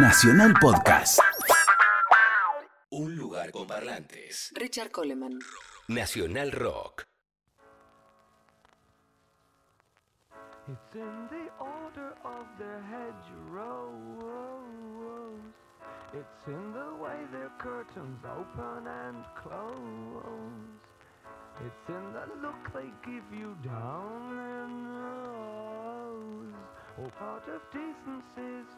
[0.00, 1.18] Nacional Podcast.
[2.90, 4.52] Un lugar con parlantes.
[4.54, 5.40] Richard Coleman.
[5.88, 7.04] Nacional Rock.
[10.68, 13.98] It's in the order of their hedgerows.
[16.14, 20.78] It's in the way their curtains open and close.
[21.66, 26.54] It's in the look they give you down their nose.
[27.00, 28.70] All part of decency's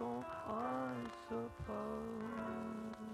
[0.00, 0.94] jigsaw, I
[1.28, 3.09] suppose.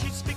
[0.00, 0.31] don't?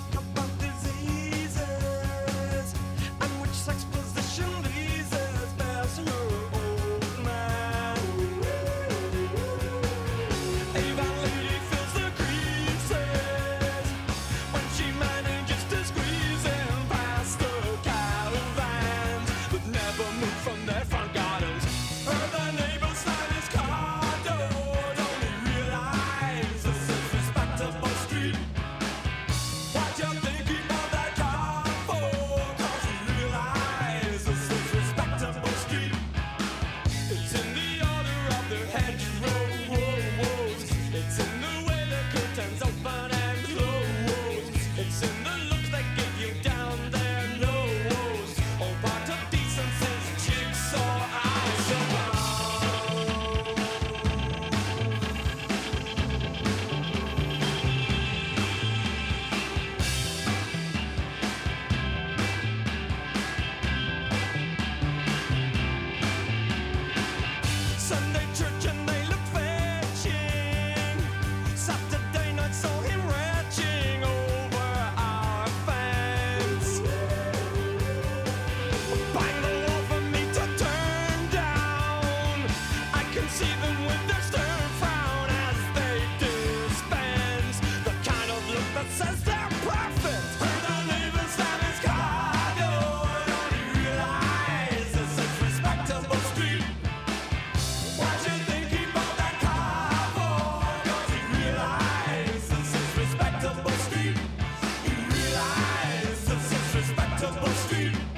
[107.76, 108.15] Brasil.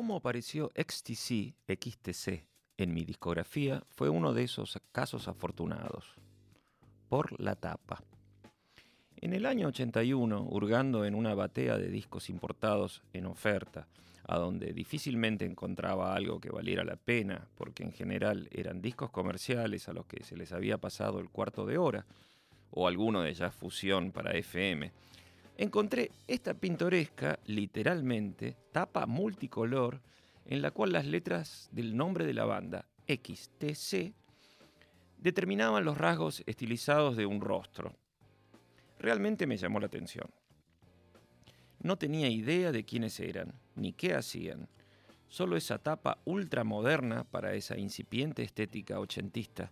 [0.00, 2.46] Cómo apareció XTC, XTC
[2.78, 6.14] en mi discografía fue uno de esos casos afortunados.
[7.10, 8.02] Por la tapa.
[9.18, 13.88] En el año 81, hurgando en una batea de discos importados en oferta,
[14.26, 19.86] a donde difícilmente encontraba algo que valiera la pena, porque en general eran discos comerciales
[19.90, 22.06] a los que se les había pasado el cuarto de hora,
[22.70, 24.92] o alguno de jazz fusión para FM,
[25.60, 30.00] encontré esta pintoresca, literalmente, tapa multicolor
[30.46, 34.14] en la cual las letras del nombre de la banda, XTC,
[35.18, 37.94] determinaban los rasgos estilizados de un rostro.
[38.98, 40.30] Realmente me llamó la atención.
[41.82, 44.66] No tenía idea de quiénes eran, ni qué hacían.
[45.28, 49.70] Solo esa tapa ultramoderna para esa incipiente estética ochentista.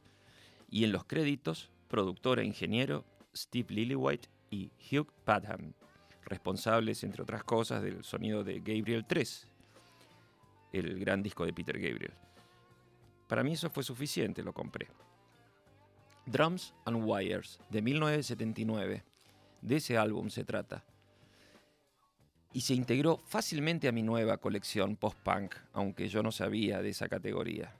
[0.70, 5.72] Y en los créditos, productor e ingeniero Steve Lillywhite y Hugh Padham,
[6.24, 9.46] responsables, entre otras cosas, del sonido de Gabriel 3,
[10.72, 12.12] el gran disco de Peter Gabriel.
[13.26, 14.88] Para mí eso fue suficiente, lo compré.
[16.26, 19.04] Drums and Wires, de 1979.
[19.60, 20.84] De ese álbum se trata.
[22.52, 27.08] Y se integró fácilmente a mi nueva colección post-punk, aunque yo no sabía de esa
[27.08, 27.74] categoría.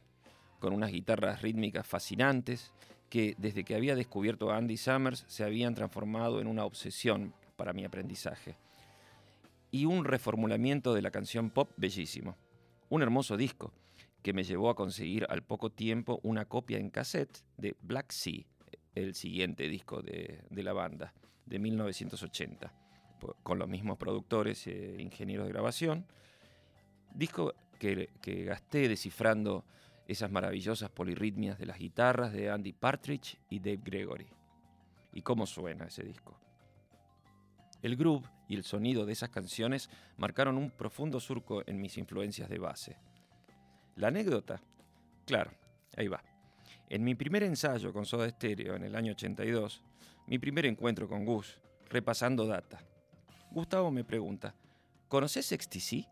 [0.60, 2.72] Con unas guitarras rítmicas fascinantes
[3.08, 7.72] que desde que había descubierto a Andy Summers se habían transformado en una obsesión para
[7.72, 8.56] mi aprendizaje.
[9.70, 12.36] Y un reformulamiento de la canción pop bellísimo.
[12.88, 13.72] Un hermoso disco
[14.22, 18.44] que me llevó a conseguir al poco tiempo una copia en cassette de Black Sea,
[18.94, 21.12] el siguiente disco de, la banda,
[21.46, 22.72] de 1980,
[23.42, 26.06] con los mismos productores e ingenieros de grabación.
[27.14, 29.64] Disco que, que gasté descifrando
[30.08, 34.26] esas maravillosas polirritmias de las guitarras de Andy Partridge y Dave Gregory.
[35.12, 36.40] ¿Y cómo suena ese disco?
[37.82, 42.48] El groove y el sonido de esas canciones marcaron un profundo surco en mis influencias
[42.48, 42.96] de base.
[43.96, 44.60] La anécdota,
[45.26, 45.52] claro,
[45.96, 46.22] ahí va.
[46.88, 49.82] En mi primer ensayo con Soda Stereo en el año 82,
[50.26, 51.60] mi primer encuentro con Gus,
[51.90, 52.80] repasando data.
[53.50, 54.54] Gustavo me pregunta,
[55.08, 56.08] ¿conoces XTC?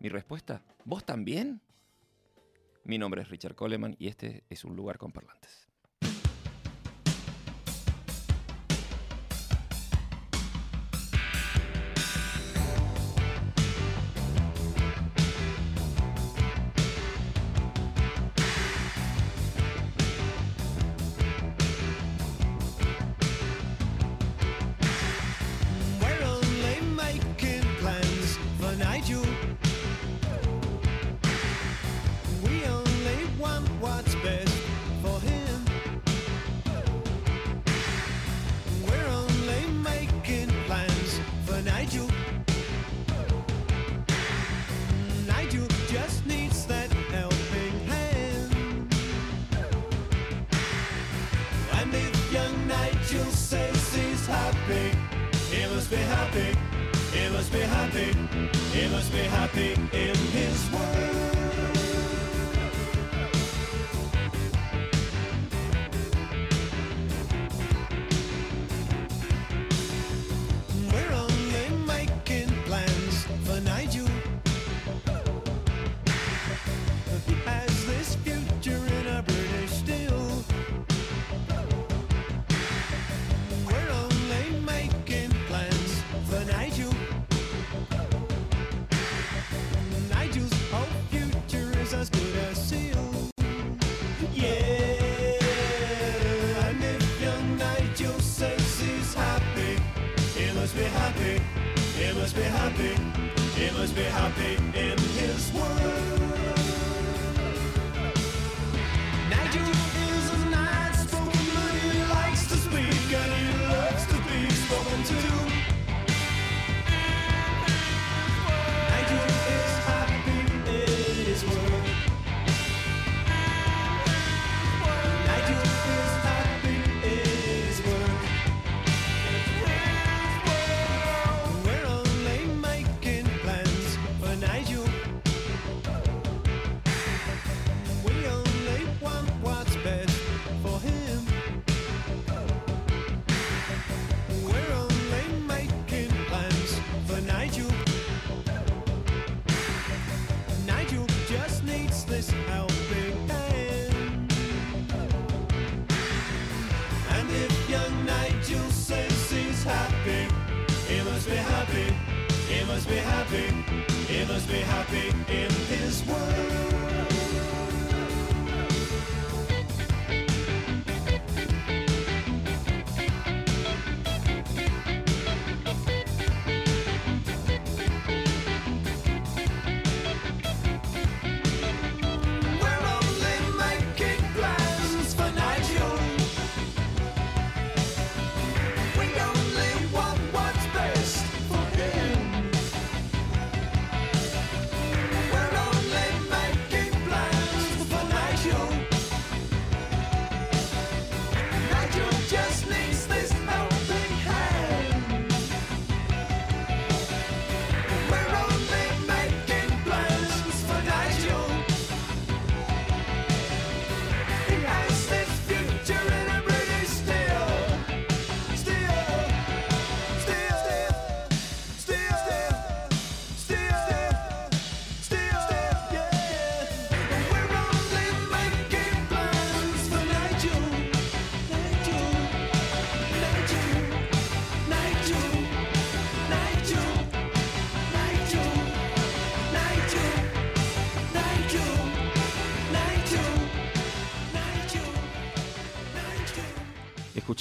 [0.00, 1.60] Mi respuesta, ¿vos también?
[2.84, 5.71] Mi nombre es Richard Coleman y este es un lugar con parlantes.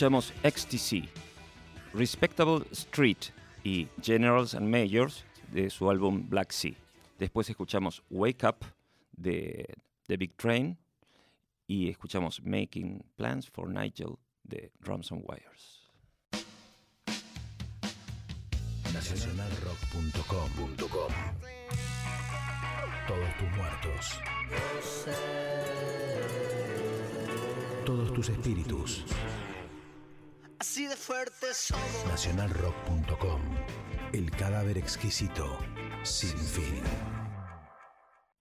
[0.01, 1.05] Escuchamos XTC,
[1.93, 3.19] Respectable Street
[3.63, 6.73] y Generals and Majors de su álbum Black Sea.
[7.19, 8.65] Después escuchamos Wake Up
[9.11, 9.75] de
[10.07, 10.75] The Big Train
[11.67, 15.87] y escuchamos Making Plans for Nigel de Drums and Wires.
[18.91, 21.11] Nacionalrock.com.com
[23.07, 24.19] Todos tus muertos.
[27.85, 29.05] Todos tus espíritus.
[30.61, 32.05] Así de fuerte somos.
[32.07, 33.41] Nacionalrock.com
[34.13, 35.57] El cadáver exquisito
[36.03, 36.83] sin fin.